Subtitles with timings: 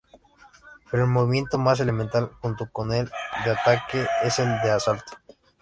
[0.89, 3.05] Pero el movimiento más elemental, junto con el
[3.45, 5.11] de ataque, es el de salto.